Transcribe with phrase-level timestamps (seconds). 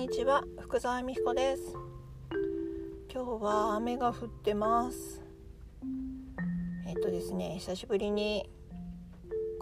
[0.00, 1.74] にちは福澤美彦です。
[3.12, 5.22] 今日は雨が降ってます。
[6.86, 8.48] えっとですね久しぶりに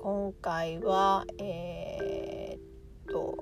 [0.01, 3.37] 今回はえー、っと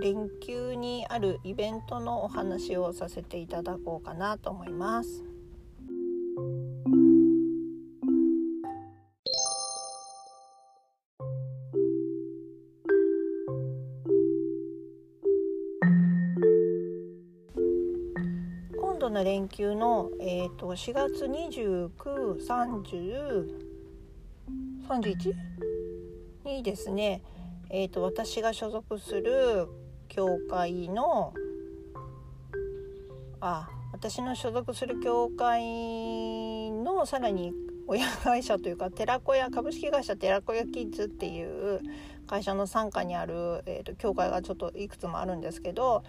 [0.00, 5.22] 連休にあるイベントのお話をさせていただこうかなと思います。
[19.10, 21.24] の連休の、えーと、4月
[24.86, 25.34] 293031
[26.44, 27.22] にですね、
[27.70, 29.68] えーと、私が所属する
[30.08, 31.32] 教会の
[33.40, 37.52] あ私の所属する教会のさらに
[37.86, 41.80] 親会社というか寺子屋株式会社寺子屋キッズっていう
[42.26, 46.04] 会社の傘下にある、えーと、教会がちょっといくつもあるんですけど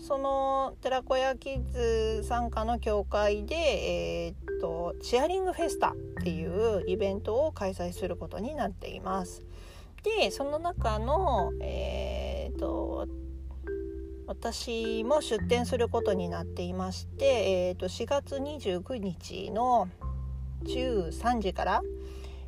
[0.00, 9.42] その寺子屋キッズ傘下の教会で、えーと、チアリングフェスタっていうイベントを開催することになっています。
[10.02, 13.08] でその中の、えーと、
[14.26, 19.88] 私も出展することになっていまして、えー、と4月29日の
[20.64, 21.82] 13時から、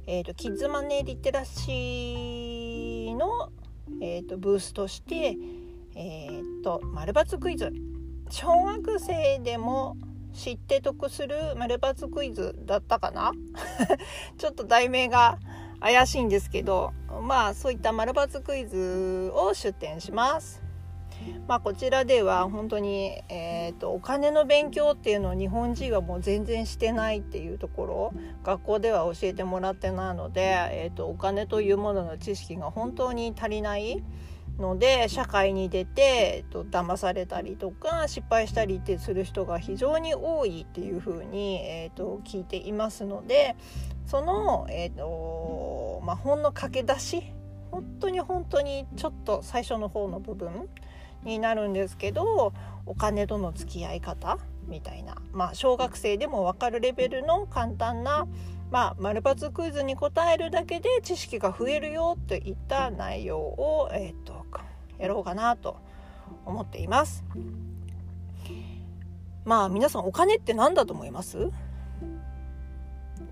[0.07, 3.51] えーと、キッズマネーリテラシーの、
[4.01, 5.37] えーと、ブースとして、
[6.93, 7.73] 丸抜クイズ
[8.31, 9.97] 小学生でも
[10.33, 13.33] 知って得する丸抜クイズだったかな？
[14.37, 15.39] ちょっと題名が
[15.81, 20.67] 怪しいんですけどまあそういった丸抜クイズを出展します。
[21.49, 28.13] まあ、こちらでは本当に、えーと、お金の勉強っていうのを日本人はもう全然してないっていうところ
[28.45, 34.05] 学校では教えてもらってないので、えーと、お金というものの知識が本当に足りない
[34.59, 43.57] ので社会に出て、えーと、騙されたりとか失敗したりってする人が非常に多いっていうふうに、えー、と聞いていますので
[44.07, 47.23] その、えーとまあ、ほんの駆け出し
[47.71, 50.69] 本当に本当にちょっと最初の方の部分
[51.25, 52.53] になるんですけど
[52.87, 54.39] お金との付き合い方
[54.69, 58.27] みたいな、まあ、小学生でも分かるレベルの簡単な、
[58.71, 64.36] まあ、丸抜クイズに答えるだけで知識が増えるよといった内容を、えーと、
[64.99, 65.77] やろうかなと
[66.45, 67.25] 思っています。
[69.45, 71.51] まあ皆さんお金って何だと思います？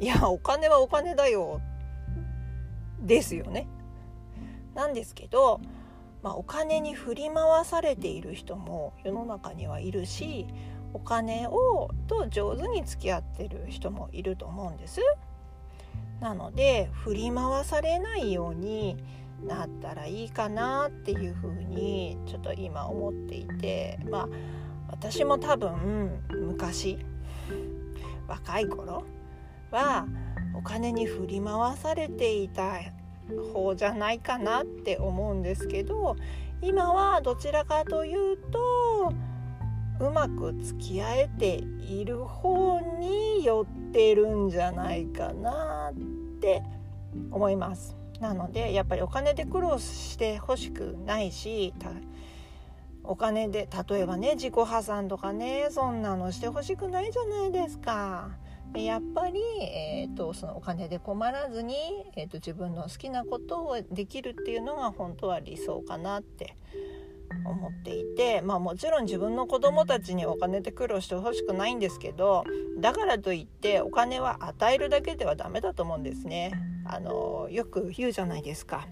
[0.00, 1.60] いやお金はお金だよ
[3.00, 3.66] ですよね。
[4.74, 5.60] なんですけど
[6.22, 10.46] まあ、お金に振り回されている人も世の中にはいるし
[10.94, 15.02] お金をと上手に付き合ってる人もいると思うんです。
[16.20, 18.96] なので振り回されないように
[19.46, 24.28] なったらいいかなっていうふうにちょっと今思っていてまあ
[24.88, 26.98] 私も多分昔
[28.26, 29.04] 若い頃
[29.70, 30.06] は
[30.54, 32.78] お金に振り回されていた
[33.52, 36.16] 方じゃないかなって思うんですけど
[36.62, 39.12] 今はどちらかというと
[40.00, 46.62] うまく付き合えている方に寄ってるんじゃないかなって
[47.30, 48.03] 思います。
[48.20, 51.74] なのでやっぱりお金で苦労してほしくないし
[53.02, 58.30] お金で例えばね自己破産とかねそんなのしてほしくないじゃないですか。
[58.74, 61.76] やっぱり、えーと、そのお金で困らずに、
[62.16, 66.56] えーと、自分の好きなことをできるっていうのが本当は理想かなって
[67.44, 72.44] 思っていてまあもちろん自分の子供たちにお金で苦労してほしくないんですけど
[72.80, 76.73] だからといってお金は与えるだけではダメだと思うんですね。
[76.84, 78.86] あのよく言うじゃないですか。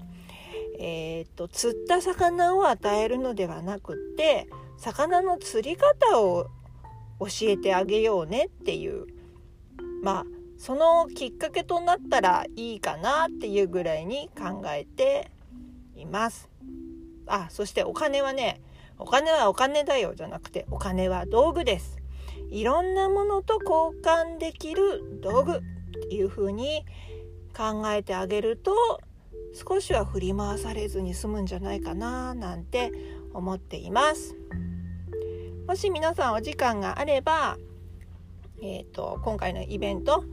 [0.78, 4.48] えーと釣った魚を与えるのではなくて
[4.78, 6.48] 魚の釣り方を
[7.20, 9.06] 教えてあげようねっていう
[10.02, 10.24] まあ
[10.58, 15.30] そのきっかけとなったらいいかなっていうぐらいに考えて
[15.96, 16.48] います。
[17.26, 18.60] あそしてお金はね
[18.98, 21.98] お金はお金だよじゃなくてお金は道具です。
[22.50, 25.60] いろんなものと交換できる道具っ
[26.08, 26.84] ていう風に
[27.52, 29.00] 考えてあげると
[29.54, 32.92] 少しは振り回されずに済むんじゃないかななんて
[33.34, 34.34] 思っています。
[35.66, 37.56] もし皆さんお時間があれば
[38.62, 40.24] えーと、今回のイベント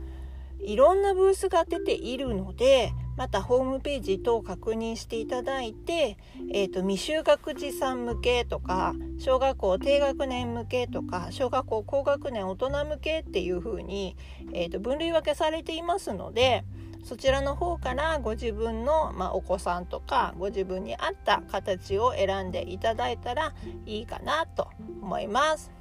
[0.61, 6.17] いろんなブースが出ているのでまたホームページ等確認していただいて、
[6.53, 14.15] えーと、未就学児さん向けとか小学校低学年向けとか小学校高学年大人向けっていう風に、
[14.53, 16.63] えーと分類分けされていますので
[17.03, 23.53] そちらの方からご自分の、まあ、お子さんとかご自分に合った形を選んでいただいたら
[23.85, 24.69] いいかなと
[25.01, 25.71] 思います。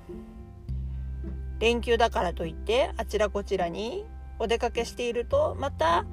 [1.58, 4.06] 連休だからといってあちらこちらに
[4.38, 6.06] お出かけしているとまた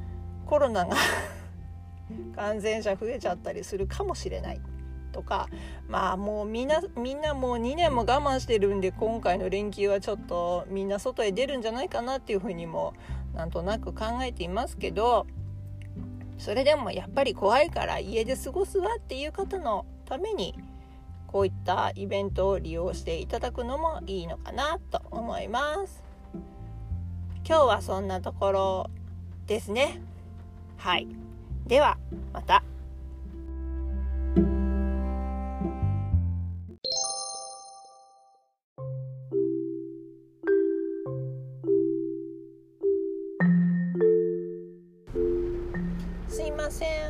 [0.46, 0.96] コロナが
[2.36, 4.62] 感染者増えちゃったりするかもしれない。
[5.12, 5.48] とか
[5.88, 12.94] まあもうみんなみんなもう2年も我慢してるんで今回の連休はちょっとみんな外へ出るんじゃないかなっていうふうにも
[13.36, 15.28] なんとなく考えていますけど
[16.38, 20.56] それでもやっぱり怖いから家で過ごすわっていう方のために
[21.28, 26.04] こういったイベントを利用していただくのもいいのかなと思います。
[27.48, 28.90] 今日はそんなところ
[29.46, 30.02] ですね。
[30.78, 31.08] はい。
[31.68, 31.98] では
[32.34, 32.64] また。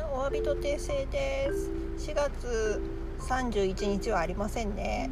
[0.00, 1.50] んお詫びと訂正で
[1.98, 2.10] す。
[2.10, 2.82] 4月
[3.20, 5.10] 31日はありませんね。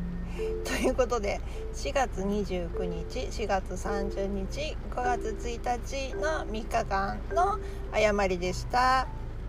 [0.64, 1.40] ということで
[1.74, 7.58] 4月29日4月30日5月1日の3日間の
[7.92, 9.06] 誤りでした。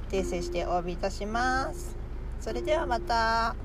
[0.09, 1.95] 訂正してお詫びいたします。
[2.39, 3.55] それではまた。